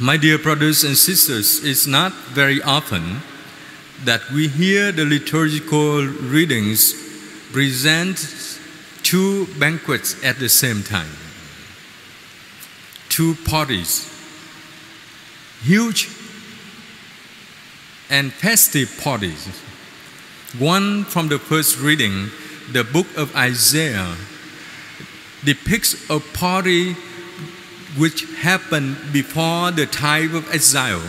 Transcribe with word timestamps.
My 0.00 0.16
dear 0.16 0.38
brothers 0.38 0.84
and 0.84 0.96
sisters, 0.96 1.64
it's 1.64 1.88
not 1.88 2.12
very 2.12 2.62
often 2.62 3.20
that 4.04 4.30
we 4.30 4.46
hear 4.46 4.92
the 4.92 5.04
liturgical 5.04 6.06
readings 6.06 6.94
present 7.50 8.16
two 9.02 9.46
banquets 9.58 10.14
at 10.24 10.38
the 10.38 10.48
same 10.48 10.84
time. 10.84 11.10
Two 13.08 13.34
parties, 13.44 14.06
huge 15.62 16.08
and 18.08 18.32
festive 18.32 19.00
parties. 19.02 19.48
One 20.60 21.02
from 21.06 21.26
the 21.26 21.40
first 21.40 21.80
reading, 21.80 22.30
the 22.70 22.84
book 22.84 23.08
of 23.16 23.34
Isaiah, 23.34 24.14
depicts 25.44 26.08
a 26.08 26.20
party 26.20 26.94
which 27.98 28.24
happened 28.36 28.96
before 29.12 29.70
the 29.72 29.86
time 29.86 30.34
of 30.34 30.48
exile. 30.54 31.02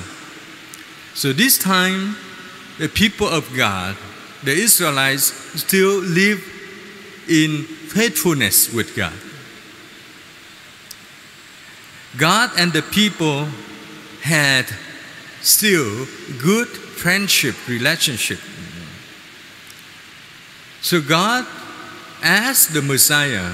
So 1.13 1.33
this 1.33 1.57
time, 1.57 2.15
the 2.79 2.89
people 2.89 3.27
of 3.27 3.53
God, 3.55 3.95
the 4.43 4.53
Israelites, 4.53 5.25
still 5.61 5.99
live 5.99 6.43
in 7.27 7.63
faithfulness 7.63 8.73
with 8.73 8.95
God. 8.95 9.13
God 12.17 12.51
and 12.57 12.73
the 12.73 12.81
people 12.81 13.45
had 14.21 14.65
still 15.41 16.05
good 16.41 16.67
friendship 16.67 17.55
relationship. 17.67 18.39
So 20.81 21.01
God 21.01 21.45
asked 22.23 22.73
the 22.73 22.81
Messiah, 22.81 23.53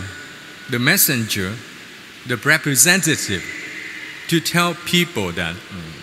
the 0.69 0.79
messenger, 0.79 1.55
the 2.25 2.37
representative, 2.37 3.43
to 4.27 4.39
tell 4.39 4.73
people 4.73 5.31
that 5.33 5.55
mm, 5.55 5.95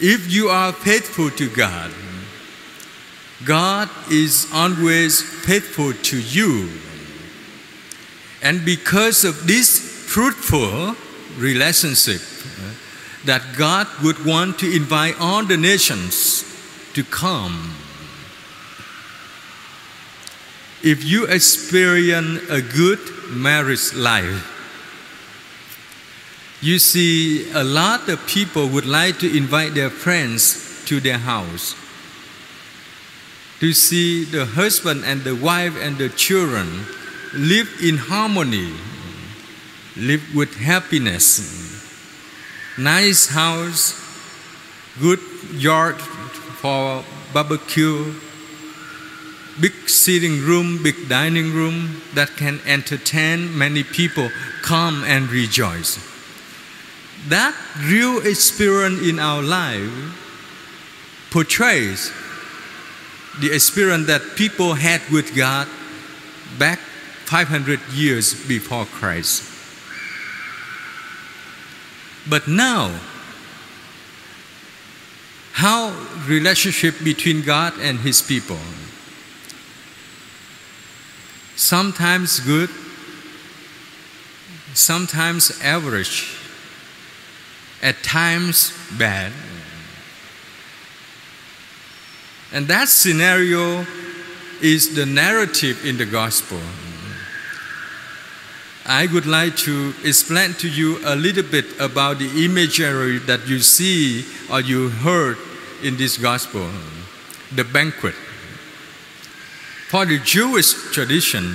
if 0.00 0.32
you 0.32 0.48
are 0.48 0.72
faithful 0.72 1.30
to 1.30 1.48
God, 1.50 1.90
mm, 1.90 3.44
God 3.44 3.88
is 4.10 4.48
always 4.52 5.20
faithful 5.20 5.92
to 5.92 6.20
you. 6.20 6.68
And 8.42 8.64
because 8.64 9.24
of 9.24 9.46
this 9.46 9.78
fruitful 9.78 10.94
relationship, 11.36 12.20
mm, 12.20 13.24
that 13.24 13.42
God 13.56 13.86
would 14.02 14.24
want 14.24 14.58
to 14.60 14.70
invite 14.70 15.14
all 15.20 15.44
the 15.44 15.56
nations 15.56 16.44
to 16.94 17.02
come. 17.02 17.74
If 20.82 21.04
you 21.04 21.26
experience 21.26 22.50
a 22.50 22.60
good 22.60 22.98
marriage 23.30 23.94
life, 23.94 24.51
you 26.62 26.78
see 26.78 27.50
a 27.52 27.64
lot 27.64 28.08
of 28.08 28.24
people 28.26 28.68
would 28.68 28.86
like 28.86 29.18
to 29.18 29.36
invite 29.36 29.74
their 29.74 29.90
friends 29.90 30.82
to 30.86 31.00
their 31.00 31.18
house 31.18 31.74
to 33.62 33.72
see 33.72 34.24
the 34.24 34.44
husband 34.44 35.04
and 35.04 35.22
the 35.22 35.36
wife 35.36 35.76
and 35.80 35.96
the 35.96 36.08
children 36.08 36.84
live 37.32 37.70
in 37.80 37.96
harmony, 37.96 38.72
live 39.96 40.20
with 40.34 40.52
happiness. 40.56 41.78
Nice 42.76 43.28
house, 43.28 43.94
good 45.00 45.20
yard 45.52 45.94
for 46.58 47.04
barbecue, 47.32 48.12
big 49.60 49.88
sitting 49.88 50.40
room, 50.40 50.82
big 50.82 51.08
dining 51.08 51.52
room 51.52 52.02
that 52.14 52.30
can 52.36 52.58
entertain 52.66 53.56
many 53.56 53.84
people 53.84 54.28
come 54.62 55.04
and 55.04 55.30
rejoice. 55.30 56.11
That 57.28 57.54
real 57.78 58.26
experience 58.26 59.00
in 59.06 59.18
our 59.18 59.42
life 59.42 59.90
portrays 61.30 62.12
the 63.40 63.52
experience 63.54 64.06
that 64.08 64.22
people 64.36 64.74
had 64.74 65.00
with 65.10 65.34
God 65.34 65.68
back 66.58 66.78
500 67.26 67.80
years 67.92 68.34
before 68.46 68.84
Christ. 68.84 69.48
But 72.28 72.46
now, 72.46 73.00
how 75.52 75.94
relationship 76.26 76.94
between 77.02 77.42
God 77.42 77.74
and 77.80 78.00
his 78.00 78.20
people 78.22 78.58
sometimes 81.56 82.40
good 82.40 82.70
sometimes 84.74 85.60
average 85.62 86.31
at 87.82 88.02
times 88.02 88.72
bad 88.98 89.32
and 92.52 92.68
that 92.68 92.88
scenario 92.88 93.84
is 94.60 94.94
the 94.94 95.06
narrative 95.06 95.84
in 95.84 95.96
the 95.96 96.06
gospel 96.06 96.60
I 98.84 99.06
would 99.06 99.26
like 99.26 99.56
to 99.58 99.94
explain 100.02 100.54
to 100.54 100.68
you 100.68 100.98
a 101.04 101.14
little 101.14 101.44
bit 101.44 101.66
about 101.78 102.18
the 102.18 102.44
imagery 102.44 103.18
that 103.18 103.46
you 103.46 103.60
see 103.60 104.24
or 104.50 104.60
you 104.60 104.88
heard 104.88 105.38
in 105.84 105.96
this 105.96 106.18
gospel 106.18 106.68
the 107.54 107.62
banquet. 107.62 108.14
For 109.88 110.04
the 110.04 110.18
Jewish 110.18 110.72
tradition, 110.92 111.54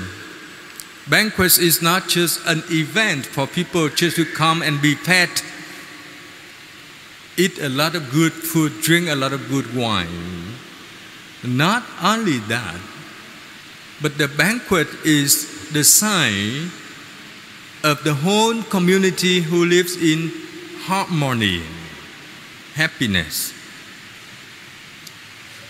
banquet 1.09 1.57
is 1.57 1.81
not 1.81 2.07
just 2.07 2.45
an 2.45 2.63
event 2.69 3.25
for 3.25 3.45
people 3.45 3.89
just 3.89 4.15
to 4.15 4.25
come 4.25 4.61
and 4.61 4.81
be 4.81 4.95
fed, 4.95 5.29
eat 7.37 7.59
a 7.59 7.69
lot 7.69 7.95
of 7.95 8.11
good 8.11 8.33
food, 8.33 8.81
drink 8.81 9.07
a 9.07 9.15
lot 9.15 9.31
of 9.31 9.47
good 9.49 9.75
wine. 9.75 10.53
Not 11.43 11.83
only 12.03 12.39
that, 12.49 12.79
but 14.01 14.17
the 14.17 14.27
banquet 14.27 14.87
is 15.05 15.71
the 15.71 15.83
sign 15.83 16.71
of 17.83 18.03
the 18.03 18.13
whole 18.13 18.61
community 18.63 19.41
who 19.41 19.65
lives 19.65 19.95
in 19.95 20.31
harmony, 20.81 21.61
happiness. 22.73 23.53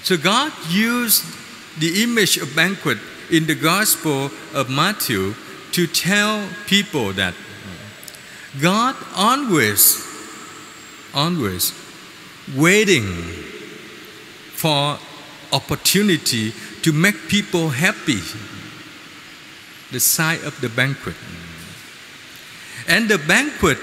So 0.04 0.16
God 0.16 0.54
used 0.70 1.26
the 1.80 2.02
image 2.04 2.38
of 2.38 2.56
banquet 2.56 2.98
in 3.30 3.46
the 3.46 3.56
Gospel 3.56 4.32
of 4.54 4.70
Matthew 4.70 5.36
to 5.74 5.86
tell 5.86 6.48
people 6.66 7.12
that 7.14 7.34
God 8.62 8.96
always, 9.16 10.07
always 11.18 11.74
waiting 12.56 13.04
for 14.54 15.00
opportunity 15.52 16.54
to 16.84 16.94
make 16.94 17.28
people 17.28 17.70
happy. 17.70 18.22
The 19.92 20.00
sign 20.00 20.40
of 20.46 20.60
the 20.62 20.70
banquet. 20.70 21.16
And 22.88 23.10
the 23.10 23.18
banquet 23.18 23.80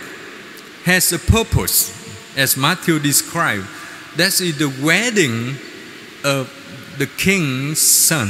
has 0.84 1.12
a 1.12 1.18
purpose, 1.18 1.92
as 2.36 2.56
Matthew 2.56 2.98
described. 2.98 3.66
That 4.16 4.40
is 4.40 4.58
the 4.58 4.72
wedding 4.82 5.56
of 6.22 6.48
the 6.98 7.06
king's 7.06 7.80
son. 7.80 8.28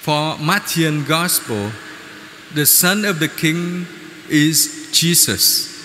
For 0.00 0.38
Matthew 0.38 1.02
Gospel, 1.04 1.72
the 2.54 2.66
son 2.66 3.04
of 3.04 3.18
the 3.18 3.28
king 3.28 3.86
is 4.28 4.88
Jesus. 4.92 5.75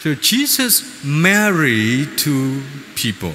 So 0.00 0.14
Jesus 0.14 1.04
married 1.04 2.16
to 2.18 2.62
people. 2.94 3.34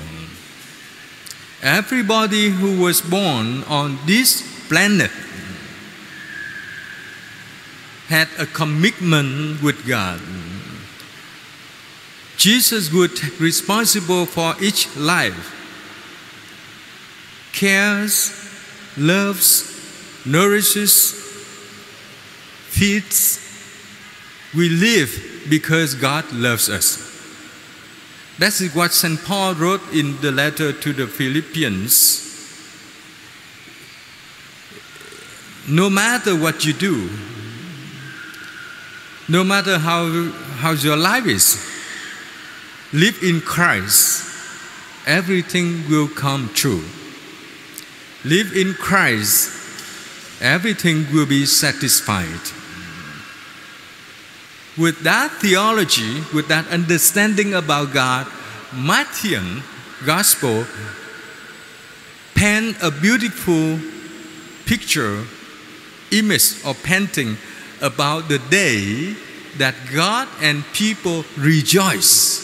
Everybody 1.61 2.49
who 2.49 2.81
was 2.81 3.01
born 3.01 3.63
on 3.65 3.99
this 4.07 4.41
planet 4.67 5.11
had 8.07 8.27
a 8.39 8.47
commitment 8.47 9.61
with 9.61 9.85
God. 9.87 10.19
Jesus 12.35 12.91
would 12.91 13.13
responsible 13.39 14.25
for 14.25 14.55
each 14.59 14.89
life. 14.97 15.53
Cares, 17.53 18.33
loves, 18.97 19.69
nourishes, 20.25 21.11
feeds. 22.69 23.44
We 24.55 24.69
live 24.69 25.45
because 25.49 25.95
God 25.95 26.31
loves 26.31 26.69
us. 26.69 27.11
That 28.39 28.59
is 28.59 28.73
what 28.75 28.93
St. 28.93 29.21
Paul 29.23 29.53
wrote 29.55 29.81
in 29.93 30.19
the 30.21 30.31
letter 30.31 30.73
to 30.73 30.93
the 30.93 31.07
Philippians. 31.07 32.23
No 35.67 35.89
matter 35.89 36.35
what 36.35 36.65
you 36.65 36.73
do, 36.73 37.09
no 39.27 39.43
matter 39.43 39.77
how, 39.79 40.29
how 40.57 40.71
your 40.71 40.97
life 40.97 41.25
is, 41.25 41.59
live 42.93 43.23
in 43.23 43.41
Christ, 43.41 44.23
everything 45.07 45.89
will 45.89 46.07
come 46.07 46.49
true. 46.53 46.83
Live 48.23 48.55
in 48.55 48.73
Christ, 48.73 49.49
everything 50.41 51.05
will 51.11 51.25
be 51.25 51.45
satisfied. 51.45 52.39
With 54.77 55.03
that 55.03 55.31
theology, 55.39 56.21
with 56.33 56.47
that 56.49 56.67
understanding 56.67 57.53
about 57.53 57.93
God, 57.93 58.27
Matthew 58.73 59.39
Gospel 60.05 60.65
pen 62.35 62.75
a 62.83 62.91
beautiful 62.91 63.79
picture, 64.65 65.23
image, 66.11 66.63
or 66.65 66.73
painting 66.73 67.37
about 67.81 68.27
the 68.27 68.39
day 68.49 69.15
that 69.57 69.75
God 69.93 70.27
and 70.41 70.63
people 70.73 71.23
rejoice. 71.37 72.43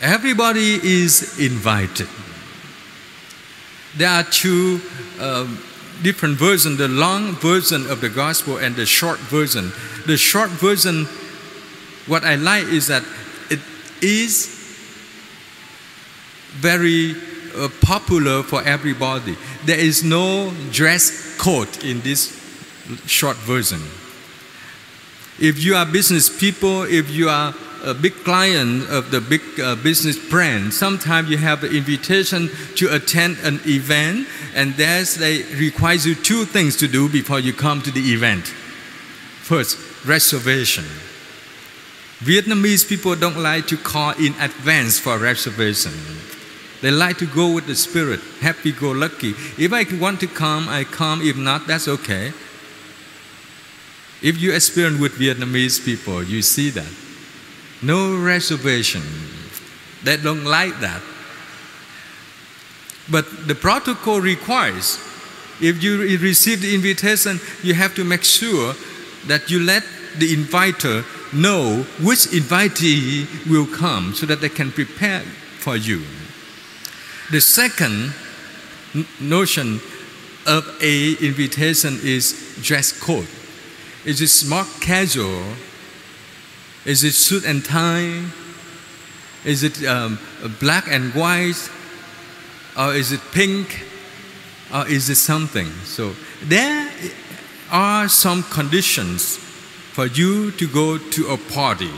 Everybody 0.00 0.74
is 0.82 1.38
invited. 1.40 2.08
There 3.96 4.08
are 4.08 4.24
two 4.24 4.80
um, 5.20 5.58
different 6.02 6.36
versions 6.36 6.78
the 6.78 6.88
long 6.88 7.32
version 7.36 7.88
of 7.90 8.00
the 8.00 8.08
gospel 8.08 8.58
and 8.58 8.76
the 8.76 8.86
short 8.86 9.18
version. 9.18 9.72
The 10.06 10.16
short 10.16 10.50
version, 10.50 11.06
what 12.06 12.24
I 12.24 12.34
like 12.36 12.64
is 12.64 12.88
that 12.88 13.04
it 13.50 13.60
is 14.02 14.46
very 16.52 17.14
uh, 17.56 17.68
popular 17.80 18.42
for 18.42 18.62
everybody. 18.62 19.36
There 19.64 19.78
is 19.78 20.02
no 20.02 20.52
dress 20.70 21.36
code 21.38 21.84
in 21.84 22.00
this 22.00 22.38
short 23.06 23.36
version. 23.36 23.80
If 25.40 25.62
you 25.62 25.74
are 25.76 25.86
business 25.86 26.28
people, 26.28 26.82
if 26.82 27.10
you 27.10 27.28
are 27.28 27.54
a 27.82 27.94
big 27.94 28.14
client 28.24 28.88
of 28.90 29.10
the 29.10 29.20
big 29.20 29.42
uh, 29.60 29.74
business 29.76 30.16
brand, 30.30 30.72
sometimes 30.72 31.28
you 31.28 31.36
have 31.36 31.64
an 31.64 31.74
invitation 31.74 32.48
to 32.76 32.94
attend 32.94 33.36
an 33.42 33.60
event, 33.66 34.28
and 34.54 34.74
there's 34.74 35.16
they 35.16 35.42
require 35.54 35.96
you 35.96 36.14
two 36.14 36.44
things 36.44 36.76
to 36.76 36.88
do 36.88 37.08
before 37.08 37.40
you 37.40 37.52
come 37.52 37.82
to 37.82 37.90
the 37.90 38.12
event. 38.12 38.46
First, 38.46 40.06
reservation. 40.06 40.84
Vietnamese 42.20 42.88
people 42.88 43.16
don't 43.16 43.38
like 43.38 43.66
to 43.66 43.76
call 43.76 44.12
in 44.12 44.32
advance 44.40 44.98
for 44.98 45.18
reservation. 45.18 45.92
They 46.80 46.90
like 46.90 47.18
to 47.18 47.26
go 47.26 47.52
with 47.52 47.66
the 47.66 47.74
spirit, 47.74 48.20
happy 48.40 48.72
go 48.72 48.92
lucky. 48.92 49.30
If 49.58 49.72
I 49.72 49.84
want 50.00 50.20
to 50.20 50.28
come, 50.28 50.68
I 50.68 50.84
come. 50.84 51.22
If 51.22 51.36
not, 51.36 51.66
that's 51.66 51.88
okay. 51.88 52.32
If 54.22 54.40
you 54.40 54.52
experience 54.52 55.00
with 55.00 55.12
Vietnamese 55.14 55.84
people, 55.84 56.22
you 56.22 56.42
see 56.42 56.70
that. 56.70 57.11
No 57.82 58.16
reservation. 58.16 59.02
They 60.04 60.16
don't 60.16 60.44
like 60.44 60.78
that. 60.80 61.02
But 63.10 63.48
the 63.48 63.54
protocol 63.54 64.20
requires 64.20 64.98
if 65.60 65.82
you 65.82 66.18
receive 66.18 66.62
the 66.62 66.74
invitation, 66.74 67.40
you 67.62 67.74
have 67.74 67.94
to 67.94 68.04
make 68.04 68.24
sure 68.24 68.74
that 69.26 69.50
you 69.50 69.60
let 69.60 69.84
the 70.18 70.32
inviter 70.34 71.04
know 71.32 71.84
which 72.00 72.26
invitee 72.30 73.26
will 73.48 73.66
come 73.66 74.14
so 74.14 74.26
that 74.26 74.40
they 74.40 74.48
can 74.48 74.70
prepare 74.72 75.20
for 75.20 75.76
you. 75.76 76.02
The 77.30 77.40
second 77.40 78.12
notion 79.20 79.80
of 80.46 80.68
a 80.82 81.12
invitation 81.14 81.98
is 82.02 82.58
dress 82.62 82.92
code. 82.92 83.28
Is 84.04 84.20
it 84.20 84.28
smart 84.28 84.66
casual? 84.80 85.42
Is 86.84 87.04
it 87.04 87.12
suit 87.12 87.44
and 87.44 87.64
tie? 87.64 88.24
Is 89.44 89.62
it 89.62 89.84
um, 89.86 90.18
black 90.60 90.88
and 90.88 91.14
white? 91.14 91.70
Or 92.76 92.94
is 92.94 93.12
it 93.12 93.20
pink? 93.32 93.84
Or 94.74 94.86
is 94.88 95.08
it 95.08 95.16
something? 95.16 95.68
So 95.84 96.14
there 96.42 96.90
are 97.70 98.08
some 98.08 98.42
conditions 98.44 99.36
for 99.92 100.06
you 100.06 100.50
to 100.52 100.66
go 100.66 100.98
to 100.98 101.32
a 101.32 101.36
party. 101.36 101.90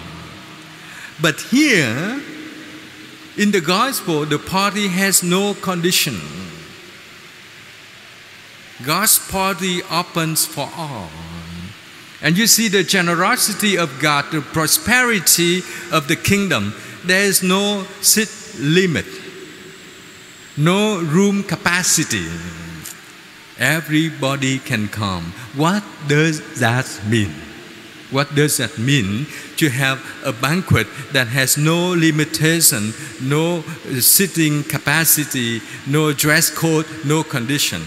But 1.22 1.40
here, 1.40 2.20
in 3.36 3.52
the 3.52 3.60
gospel, 3.60 4.26
the 4.26 4.38
party 4.38 4.88
has 4.88 5.22
no 5.22 5.54
condition. 5.54 6.20
God's 8.84 9.18
party 9.30 9.82
opens 9.90 10.44
for 10.44 10.68
all. 10.76 11.08
And 12.22 12.38
you 12.38 12.46
see 12.46 12.68
the 12.68 12.82
generosity 12.82 13.76
of 13.76 14.00
God, 14.00 14.30
the 14.30 14.40
prosperity 14.40 15.58
of 15.92 16.08
the 16.08 16.16
kingdom. 16.16 16.74
There 17.04 17.24
is 17.24 17.42
no 17.42 17.84
seat 18.00 18.30
limit, 18.58 19.06
no 20.56 21.00
room 21.00 21.42
capacity. 21.42 22.26
Everybody 23.58 24.58
can 24.58 24.88
come. 24.88 25.32
What 25.54 25.84
does 26.08 26.60
that 26.60 26.88
mean? 27.06 27.32
What 28.10 28.34
does 28.34 28.58
that 28.58 28.78
mean 28.78 29.26
to 29.56 29.68
have 29.70 30.00
a 30.24 30.32
banquet 30.32 30.86
that 31.12 31.28
has 31.28 31.56
no 31.56 31.90
limitation, 31.90 32.92
no 33.20 33.62
sitting 33.98 34.62
capacity, 34.62 35.60
no 35.86 36.12
dress 36.12 36.48
code, 36.50 36.86
no 37.04 37.22
condition? 37.22 37.82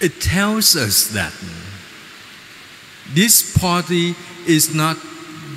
It 0.00 0.20
tells 0.20 0.76
us 0.76 1.08
that 1.08 1.32
this 3.14 3.56
party 3.58 4.14
is 4.46 4.74
not 4.74 4.96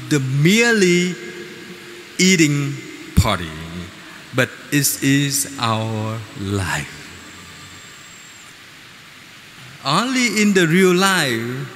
the 0.09 0.19
merely 0.19 1.15
eating 2.17 2.73
party, 3.15 3.49
but 4.35 4.49
it 4.71 5.03
is 5.03 5.55
our 5.59 6.19
life. 6.39 6.95
Only 9.85 10.41
in 10.41 10.53
the 10.53 10.67
real 10.67 10.93
life 10.93 11.75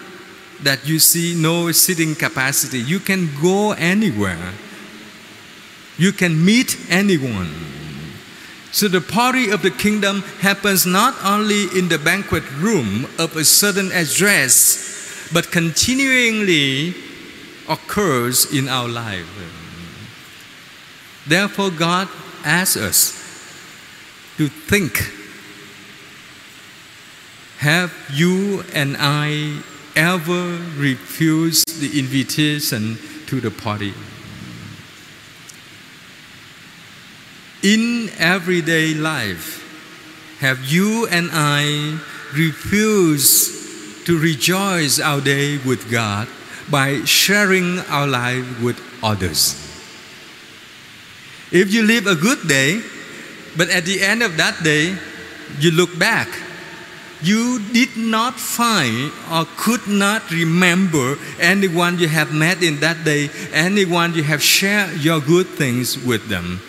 that 0.63 0.87
you 0.87 0.99
see 0.99 1.35
no 1.35 1.71
sitting 1.71 2.15
capacity, 2.15 2.79
you 2.79 2.99
can 2.99 3.29
go 3.41 3.71
anywhere. 3.73 4.53
You 5.97 6.11
can 6.11 6.43
meet 6.43 6.77
anyone. 6.89 7.51
So 8.71 8.87
the 8.87 9.01
party 9.01 9.51
of 9.51 9.61
the 9.61 9.69
kingdom 9.69 10.23
happens 10.41 10.85
not 10.85 11.15
only 11.23 11.65
in 11.77 11.89
the 11.89 11.99
banquet 11.99 12.43
room 12.57 13.05
of 13.19 13.37
a 13.37 13.45
certain 13.45 13.91
address 13.91 15.02
but 15.31 15.51
continually 15.51 16.95
occurs 17.69 18.51
in 18.53 18.67
our 18.67 18.87
life. 18.87 19.27
Therefore, 21.27 21.71
God 21.71 22.09
asks 22.43 22.77
us 22.77 23.23
to 24.37 24.49
think 24.49 25.11
Have 27.59 27.93
you 28.11 28.63
and 28.73 28.97
I 28.99 29.61
ever 29.95 30.59
refused 30.75 31.79
the 31.79 31.97
invitation 31.97 32.97
to 33.27 33.39
the 33.39 33.51
party? 33.51 33.93
In 37.61 38.09
everyday 38.17 38.93
life, 38.93 39.61
have 40.41 40.65
you 40.65 41.07
and 41.07 41.29
I 41.31 41.97
refused 42.35 43.62
to 44.05 44.19
rejoice 44.19 44.99
our 44.99 45.21
day 45.21 45.57
with 45.65 45.89
God 45.89 46.27
by 46.69 47.03
sharing 47.03 47.79
our 47.89 48.07
life 48.07 48.61
with 48.61 48.79
others. 49.03 49.59
If 51.51 51.73
you 51.73 51.83
live 51.83 52.07
a 52.07 52.15
good 52.15 52.47
day, 52.47 52.81
but 53.55 53.69
at 53.69 53.85
the 53.85 54.01
end 54.01 54.23
of 54.23 54.37
that 54.37 54.63
day, 54.63 54.97
you 55.59 55.71
look 55.71 55.97
back, 55.99 56.27
you 57.21 57.59
did 57.71 57.95
not 57.95 58.35
find 58.35 59.11
or 59.31 59.45
could 59.55 59.87
not 59.87 60.29
remember 60.31 61.15
anyone 61.39 61.99
you 61.99 62.07
have 62.07 62.33
met 62.33 62.63
in 62.63 62.79
that 62.79 63.05
day, 63.05 63.29
anyone 63.53 64.13
you 64.13 64.23
have 64.23 64.41
shared 64.41 64.99
your 64.99 65.21
good 65.21 65.47
things 65.47 65.97
with 66.03 66.27
them. 66.27 66.59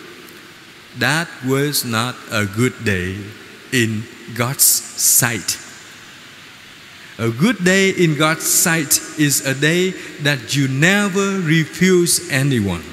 That 0.99 1.27
was 1.45 1.83
not 1.83 2.15
a 2.31 2.45
good 2.45 2.85
day 2.85 3.17
in 3.73 4.03
God's 4.35 4.63
sight. 4.63 5.64
A 7.17 7.29
good 7.29 7.63
day 7.63 7.91
in 7.91 8.17
God's 8.17 8.43
sight 8.43 8.99
is 9.17 9.45
a 9.45 9.55
day 9.55 9.91
that 10.23 10.53
you 10.53 10.67
never 10.67 11.39
refuse 11.39 12.29
anyone. 12.29 12.83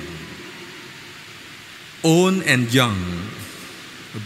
Old 2.05 2.43
and 2.45 2.73
young, 2.73 2.97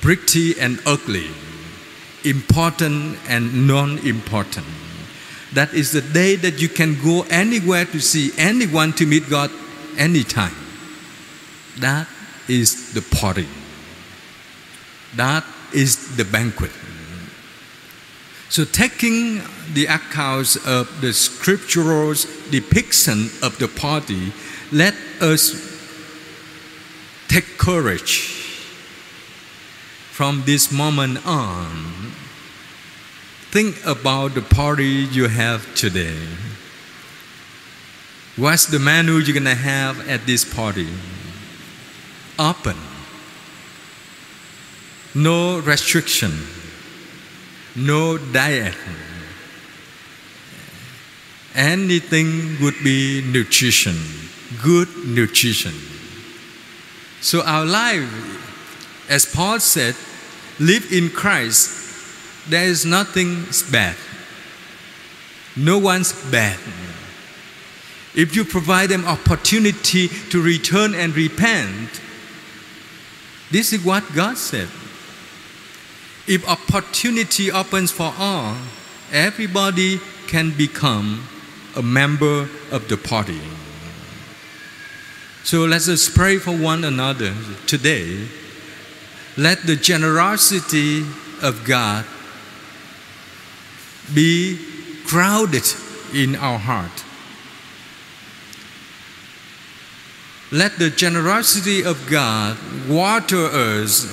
pretty 0.02 0.60
and 0.60 0.78
ugly, 0.84 1.30
important 2.24 3.16
and 3.26 3.66
non 3.66 3.96
important. 4.00 4.66
That 5.54 5.72
is 5.72 5.92
the 5.92 6.02
day 6.02 6.36
that 6.36 6.60
you 6.60 6.68
can 6.68 7.02
go 7.02 7.22
anywhere 7.30 7.86
to 7.86 7.98
see 7.98 8.32
anyone 8.36 8.92
to 8.94 9.06
meet 9.06 9.30
God 9.30 9.50
anytime. 9.96 10.54
That 11.78 12.06
is 12.48 12.92
the 12.92 13.00
party. 13.16 13.48
That 15.14 15.44
is 15.72 16.16
the 16.16 16.26
banquet. 16.26 16.72
So, 18.48 18.64
taking 18.64 19.42
the 19.72 19.86
accounts 19.86 20.56
of 20.66 21.00
the 21.00 21.12
scriptural 21.12 22.14
depiction 22.50 23.30
of 23.42 23.58
the 23.58 23.68
party, 23.68 24.32
let 24.70 24.94
us 25.20 25.52
take 27.28 27.58
courage 27.58 28.46
from 30.12 30.44
this 30.46 30.70
moment 30.70 31.26
on. 31.26 32.12
Think 33.50 33.84
about 33.84 34.34
the 34.34 34.42
party 34.42 35.06
you 35.10 35.28
have 35.28 35.74
today. 35.74 36.16
What's 38.36 38.66
the 38.66 38.78
menu 38.78 39.14
you're 39.14 39.34
gonna 39.34 39.54
have 39.54 40.08
at 40.08 40.26
this 40.26 40.44
party? 40.44 40.88
Open. 42.38 42.76
No 45.14 45.58
restriction. 45.58 46.32
No 47.76 48.16
diet. 48.16 48.74
Anything 51.54 52.56
would 52.62 52.74
be 52.82 53.22
nutrition, 53.30 53.96
good 54.62 54.88
nutrition. 55.06 55.74
So 57.20 57.42
our 57.42 57.64
life, 57.64 58.08
as 59.08 59.26
Paul 59.26 59.60
said, 59.60 59.94
live 60.58 60.90
in 60.92 61.10
Christ. 61.10 61.84
There 62.48 62.64
is 62.64 62.86
nothing 62.86 63.44
bad. 63.70 63.96
No 65.56 65.78
one's 65.78 66.12
bad. 66.30 66.58
If 68.14 68.34
you 68.34 68.44
provide 68.44 68.88
them 68.88 69.04
opportunity 69.04 70.08
to 70.08 70.40
return 70.42 70.94
and 70.94 71.14
repent, 71.14 72.00
this 73.50 73.72
is 73.72 73.84
what 73.84 74.04
God 74.14 74.38
said. 74.38 74.68
If 76.28 76.48
opportunity 76.48 77.52
opens 77.52 77.92
for 77.92 78.12
all, 78.18 78.56
everybody 79.12 80.00
can 80.26 80.50
become 80.50 81.28
a 81.76 81.82
member 81.82 82.48
of 82.72 82.88
the 82.88 82.96
party. 82.96 83.40
So 85.44 85.64
let 85.64 85.86
us 85.86 86.08
pray 86.08 86.38
for 86.38 86.50
one 86.50 86.82
another 86.82 87.32
today. 87.66 88.26
Let 89.36 89.62
the 89.66 89.76
generosity 89.76 91.04
of 91.42 91.64
God 91.64 92.04
be 94.12 94.58
grounded 95.06 95.62
in 96.12 96.34
our 96.34 96.58
heart. 96.58 97.04
Let 100.50 100.78
the 100.78 100.90
generosity 100.90 101.84
of 101.84 102.08
God 102.08 102.56
water 102.88 103.46
us 103.46 104.04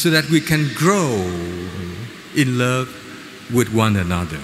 so 0.00 0.08
that 0.08 0.30
we 0.30 0.40
can 0.40 0.66
grow 0.74 1.12
in 2.34 2.56
love 2.56 2.88
with 3.52 3.68
one 3.70 3.96
another. 3.96 4.40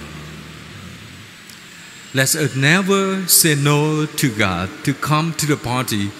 Let 2.13 2.35
us 2.35 2.55
never 2.55 3.25
say 3.27 3.55
no 3.55 4.05
to 4.05 4.29
God 4.37 4.69
to 4.83 4.93
come 4.93 5.33
to 5.33 5.47
the 5.47 5.57
party 5.57 6.11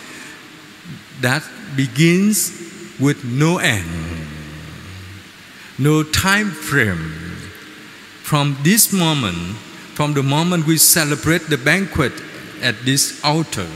that 1.22 1.44
begins 1.76 2.50
with 3.00 3.24
no 3.26 3.60
end, 3.60 3.86
no 5.78 6.02
time 6.02 6.50
frame. 6.50 7.14
From 8.24 8.58
this 8.64 8.92
moment, 8.92 9.56
from 9.94 10.16
the 10.16 10.24
moment 10.24 10.66
we 10.66 10.78
celebrate 10.78 11.46
the 11.48 11.60
banquet 11.60 12.14
at 12.64 12.76
this 12.86 13.24
altar, 13.24 13.68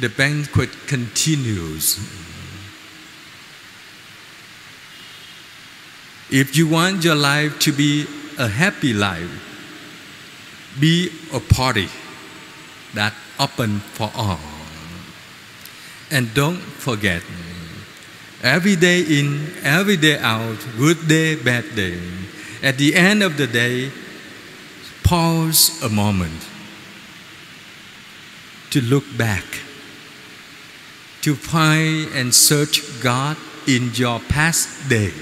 the 0.00 0.08
banquet 0.08 0.70
continues. 0.86 2.00
If 6.30 6.56
you 6.56 6.68
want 6.68 7.04
your 7.04 7.14
life 7.14 7.58
to 7.60 7.72
be 7.72 8.06
a 8.38 8.48
happy 8.48 8.92
life, 8.92 9.30
be 10.78 11.10
a 11.32 11.40
party 11.40 11.88
that 12.94 13.14
open 13.40 13.80
for 13.80 14.10
all. 14.14 14.38
And 16.10 16.32
don't 16.34 16.58
forget, 16.58 17.22
every 18.42 18.76
day 18.76 19.00
in, 19.00 19.52
every 19.62 19.96
day 19.96 20.18
out, 20.18 20.58
good 20.76 21.08
day, 21.08 21.34
bad 21.34 21.64
day. 21.74 21.98
At 22.62 22.78
the 22.78 22.94
end 22.94 23.22
of 23.22 23.36
the 23.36 23.46
day, 23.46 23.90
pause 25.02 25.82
a 25.82 25.88
moment 25.88 26.46
to 28.70 28.80
look 28.82 29.04
back, 29.16 29.44
to 31.22 31.34
find 31.34 32.08
and 32.14 32.34
search 32.34 32.82
God 33.02 33.36
in 33.66 33.90
your 33.94 34.20
past 34.20 34.88
day, 34.88 35.12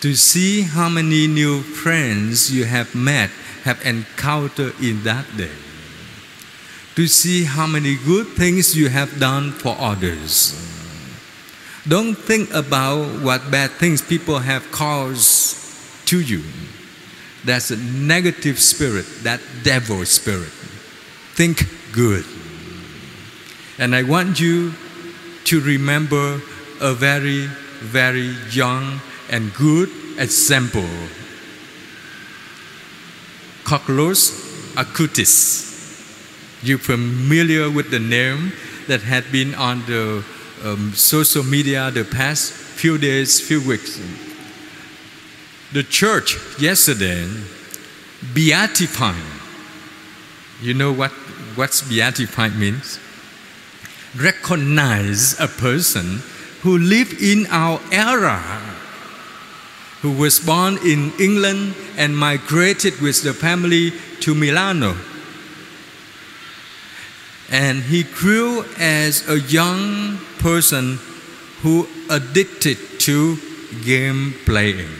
to 0.00 0.14
see 0.14 0.62
how 0.62 0.88
many 0.88 1.26
new 1.26 1.62
friends 1.62 2.52
you 2.52 2.64
have 2.64 2.94
met 2.94 3.30
have 3.64 3.84
encountered 3.84 4.74
in 4.80 5.02
that 5.04 5.24
day. 5.36 5.50
To 6.96 7.06
see 7.06 7.44
how 7.44 7.66
many 7.66 7.96
good 8.04 8.26
things 8.28 8.76
you 8.76 8.88
have 8.88 9.18
done 9.18 9.52
for 9.52 9.76
others. 9.78 10.54
Don't 11.88 12.14
think 12.14 12.52
about 12.52 13.22
what 13.22 13.50
bad 13.50 13.70
things 13.72 14.02
people 14.02 14.38
have 14.38 14.70
caused 14.70 15.56
to 16.06 16.20
you. 16.20 16.42
That's 17.44 17.70
a 17.70 17.76
negative 17.76 18.58
spirit, 18.58 19.06
that 19.22 19.40
devil 19.62 20.04
spirit. 20.04 20.50
Think 21.34 21.62
good. 21.92 22.24
And 23.78 23.94
I 23.94 24.02
want 24.02 24.40
you 24.40 24.72
to 25.44 25.60
remember 25.60 26.40
a 26.80 26.92
very, 26.92 27.46
very 27.78 28.34
young 28.50 29.00
and 29.30 29.52
good 29.54 29.90
example 30.18 30.88
Carlos 33.66 34.30
Acutis. 34.76 35.66
You're 36.62 36.78
familiar 36.78 37.68
with 37.68 37.90
the 37.90 37.98
name 37.98 38.52
that 38.86 39.02
had 39.02 39.24
been 39.32 39.56
on 39.56 39.84
the 39.86 40.24
um, 40.64 40.92
social 40.94 41.42
media 41.42 41.90
the 41.90 42.04
past 42.04 42.52
few 42.52 42.96
days, 42.96 43.40
few 43.40 43.60
weeks. 43.66 44.00
The 45.72 45.82
church 45.82 46.38
yesterday 46.60 47.28
beatified. 48.32 49.16
You 50.62 50.74
know 50.74 50.92
what 50.92 51.10
what's 51.56 51.82
beatified 51.82 52.54
means? 52.54 53.00
Recognize 54.16 55.38
a 55.40 55.48
person 55.48 56.22
who 56.62 56.78
lived 56.78 57.20
in 57.20 57.46
our 57.50 57.80
era 57.90 58.75
who 60.02 60.12
was 60.12 60.38
born 60.38 60.78
in 60.84 61.12
England 61.18 61.74
and 61.96 62.16
migrated 62.16 63.00
with 63.00 63.22
the 63.22 63.32
family 63.32 63.92
to 64.20 64.34
Milano. 64.34 64.96
And 67.50 67.82
he 67.82 68.02
grew 68.02 68.64
as 68.78 69.28
a 69.28 69.40
young 69.40 70.18
person 70.38 70.98
who 71.62 71.88
addicted 72.10 72.78
to 73.00 73.38
game 73.84 74.34
playing. 74.44 74.90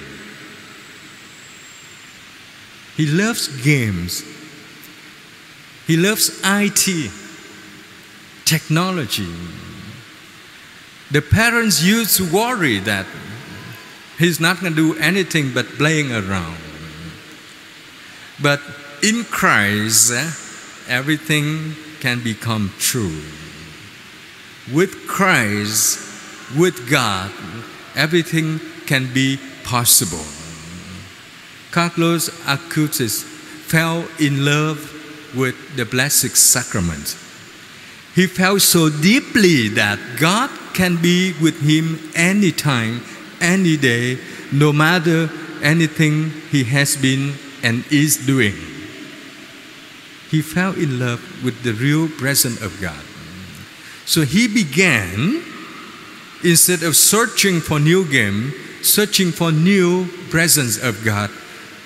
He 2.96 3.06
loves 3.06 3.48
games. 3.62 4.24
He 5.86 5.96
loves 5.96 6.40
IT, 6.44 7.10
technology. 8.44 9.32
The 11.10 11.22
parents 11.22 11.82
used 11.82 12.16
to 12.16 12.32
worry 12.32 12.78
that 12.80 13.06
He's 14.18 14.40
not 14.40 14.60
going 14.60 14.74
to 14.74 14.94
do 14.94 14.98
anything 14.98 15.52
but 15.52 15.66
playing 15.66 16.10
around. 16.12 16.56
But 18.42 18.60
in 19.02 19.24
Christ, 19.24 20.12
eh, 20.12 20.30
everything 20.88 21.74
can 22.00 22.22
become 22.22 22.72
true. 22.78 23.22
With 24.72 25.06
Christ, 25.06 26.00
with 26.56 26.88
God, 26.90 27.30
everything 27.94 28.60
can 28.86 29.12
be 29.12 29.38
possible. 29.64 30.24
Carlos 31.70 32.30
Acutis 32.46 33.22
fell 33.22 34.08
in 34.18 34.44
love 34.44 34.92
with 35.36 35.76
the 35.76 35.84
Blessed 35.84 36.36
Sacrament. 36.36 37.16
He 38.14 38.26
felt 38.26 38.62
so 38.62 38.88
deeply 38.88 39.68
that 39.70 39.98
God 40.18 40.50
can 40.72 40.96
be 41.02 41.34
with 41.40 41.60
him 41.60 41.98
anytime 42.14 43.02
any 43.40 43.76
day, 43.76 44.18
no 44.52 44.72
matter 44.72 45.30
anything 45.62 46.30
he 46.50 46.64
has 46.64 46.96
been 46.96 47.34
and 47.62 47.84
is 47.90 48.26
doing. 48.26 48.54
He 50.30 50.42
fell 50.42 50.74
in 50.74 50.98
love 50.98 51.20
with 51.44 51.62
the 51.62 51.72
real 51.72 52.08
presence 52.08 52.60
of 52.60 52.80
God. 52.80 53.02
So 54.04 54.22
he 54.22 54.48
began, 54.48 55.42
instead 56.44 56.82
of 56.82 56.96
searching 56.96 57.60
for 57.60 57.80
new 57.80 58.04
game, 58.10 58.52
searching 58.82 59.32
for 59.32 59.50
new 59.50 60.06
presence 60.30 60.78
of 60.82 61.04
God 61.04 61.30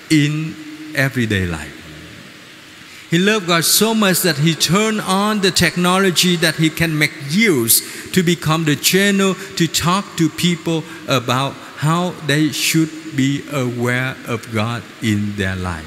in 0.09 0.55
everyday 0.95 1.47
life. 1.47 1.80
He 3.11 3.19
loved 3.19 3.47
God 3.47 3.65
so 3.65 3.93
much 3.93 4.21
that 4.21 4.37
he 4.37 4.55
turned 4.55 5.01
on 5.01 5.41
the 5.41 5.51
technology 5.51 6.37
that 6.37 6.55
he 6.55 6.69
can 6.69 6.97
make 6.97 7.11
use 7.27 8.09
to 8.13 8.23
become 8.23 8.63
the 8.63 8.77
channel 8.77 9.35
to 9.57 9.67
talk 9.67 10.15
to 10.15 10.29
people 10.29 10.85
about 11.09 11.51
how 11.75 12.11
they 12.25 12.53
should 12.53 12.89
be 13.17 13.43
aware 13.51 14.15
of 14.29 14.49
God 14.53 14.81
in 15.01 15.35
their 15.35 15.57
life. 15.57 15.85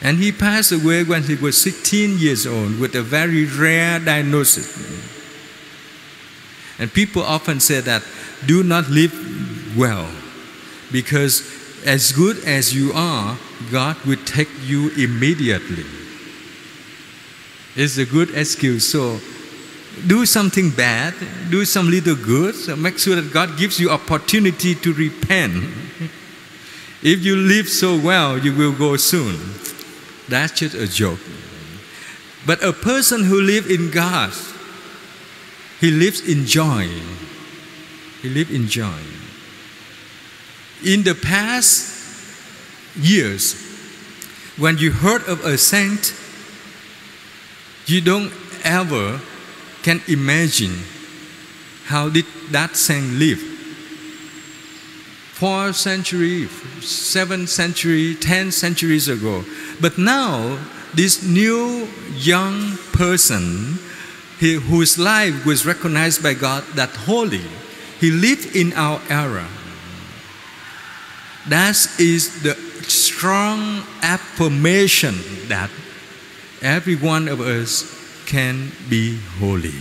And 0.00 0.16
he 0.16 0.32
passed 0.32 0.72
away 0.72 1.04
when 1.04 1.24
he 1.24 1.34
was 1.34 1.60
16 1.60 2.18
years 2.18 2.46
old 2.46 2.80
with 2.80 2.94
a 2.94 3.02
very 3.02 3.44
rare 3.44 4.00
diagnosis. 4.00 4.74
And 6.78 6.90
people 6.90 7.20
often 7.22 7.60
say 7.60 7.80
that 7.80 8.02
do 8.46 8.62
not 8.62 8.88
live 8.88 9.12
well 9.76 10.08
because 10.90 11.63
as 11.84 12.12
good 12.12 12.42
as 12.44 12.74
you 12.74 12.92
are, 12.94 13.36
God 13.70 13.96
will 14.04 14.22
take 14.24 14.48
you 14.62 14.90
immediately. 14.90 15.84
It's 17.76 17.98
a 17.98 18.06
good 18.06 18.34
excuse. 18.34 18.86
So 18.90 19.20
do 20.06 20.26
something 20.26 20.70
bad, 20.70 21.14
do 21.50 21.64
some 21.64 21.90
little 21.90 22.16
good, 22.16 22.54
so 22.54 22.76
make 22.76 22.98
sure 22.98 23.16
that 23.16 23.32
God 23.32 23.58
gives 23.58 23.78
you 23.78 23.90
opportunity 23.90 24.74
to 24.74 24.92
repent. 24.92 25.64
if 27.02 27.24
you 27.24 27.36
live 27.36 27.68
so 27.68 27.98
well, 27.98 28.38
you 28.38 28.54
will 28.54 28.72
go 28.72 28.96
soon. 28.96 29.38
That's 30.28 30.58
just 30.58 30.74
a 30.74 30.86
joke. 30.86 31.20
But 32.46 32.62
a 32.62 32.72
person 32.72 33.24
who 33.24 33.40
lives 33.40 33.70
in 33.70 33.90
God, 33.90 34.32
he 35.80 35.90
lives 35.90 36.26
in 36.26 36.46
joy. 36.46 36.88
He 38.22 38.30
lives 38.30 38.50
in 38.50 38.68
joy. 38.68 39.00
In 40.84 41.02
the 41.02 41.14
past 41.14 41.88
years, 42.94 43.56
when 44.58 44.76
you 44.76 44.92
heard 44.92 45.26
of 45.26 45.44
a 45.44 45.56
saint, 45.56 46.12
you 47.86 48.02
don't 48.02 48.30
ever 48.64 49.20
can 49.82 50.02
imagine 50.08 50.76
how 51.86 52.10
did 52.10 52.26
that 52.50 52.76
saint 52.76 53.18
live. 53.18 53.40
Four 55.32 55.72
century, 55.72 56.48
seven 56.80 57.46
century, 57.46 58.14
ten 58.14 58.52
centuries 58.52 59.08
ago. 59.08 59.44
But 59.80 59.96
now, 59.96 60.58
this 60.94 61.22
new 61.24 61.88
young 62.14 62.76
person 62.92 63.78
he, 64.38 64.54
whose 64.54 64.98
life 64.98 65.46
was 65.46 65.64
recognized 65.64 66.22
by 66.22 66.34
God 66.34 66.62
that 66.74 66.90
holy, 66.90 67.44
he 68.00 68.10
lived 68.10 68.54
in 68.54 68.72
our 68.74 69.00
era. 69.08 69.48
That 71.48 71.76
is 71.98 72.42
the 72.42 72.54
strong 72.88 73.82
affirmation 74.02 75.14
that 75.48 75.70
every 76.62 76.96
one 76.96 77.28
of 77.28 77.40
us 77.40 77.84
can 78.26 78.72
be 78.88 79.18
holy. 79.38 79.74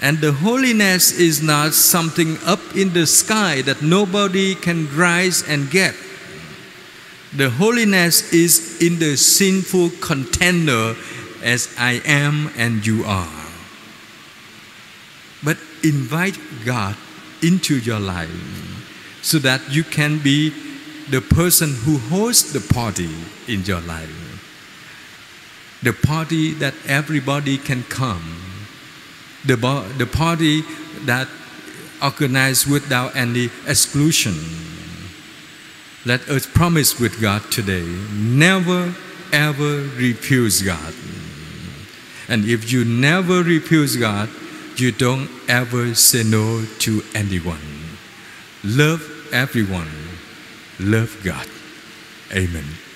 And 0.00 0.18
the 0.18 0.32
holiness 0.32 1.12
is 1.12 1.42
not 1.42 1.74
something 1.74 2.38
up 2.46 2.60
in 2.74 2.94
the 2.94 3.06
sky 3.06 3.60
that 3.62 3.82
nobody 3.82 4.54
can 4.54 4.88
rise 4.96 5.46
and 5.46 5.70
get. 5.70 5.94
The 7.36 7.50
holiness 7.50 8.32
is 8.32 8.80
in 8.80 8.98
the 8.98 9.16
sinful 9.16 9.90
container 10.00 10.96
as 11.42 11.74
I 11.78 12.00
am 12.06 12.50
and 12.56 12.84
you 12.86 13.04
are. 13.04 13.28
But 15.44 15.58
invite 15.84 16.38
God 16.64 16.96
into 17.42 17.78
your 17.78 18.00
life 18.00 18.69
so 19.22 19.38
that 19.38 19.60
you 19.70 19.84
can 19.84 20.18
be 20.18 20.50
the 21.10 21.20
person 21.20 21.74
who 21.84 21.98
hosts 21.98 22.52
the 22.52 22.74
party 22.74 23.10
in 23.48 23.64
your 23.64 23.80
life. 23.80 24.16
The 25.82 25.92
party 25.92 26.52
that 26.54 26.74
everybody 26.86 27.58
can 27.58 27.82
come. 27.84 28.36
The, 29.44 29.56
the 29.98 30.06
party 30.06 30.62
that 31.06 31.28
organized 32.02 32.70
without 32.70 33.16
any 33.16 33.50
exclusion. 33.66 34.34
Let 36.04 36.28
us 36.28 36.46
promise 36.46 36.98
with 36.98 37.20
God 37.20 37.42
today 37.50 37.84
never 38.12 38.94
ever 39.32 39.82
refuse 39.96 40.62
God. 40.62 40.94
And 42.28 42.44
if 42.44 42.72
you 42.72 42.84
never 42.84 43.42
refuse 43.42 43.96
God, 43.96 44.28
you 44.76 44.92
don't 44.92 45.28
ever 45.48 45.94
say 45.94 46.22
no 46.22 46.64
to 46.80 47.02
anyone. 47.14 47.58
Love 48.64 49.02
everyone. 49.32 49.88
Love 50.78 51.16
God. 51.24 51.46
Amen. 52.32 52.89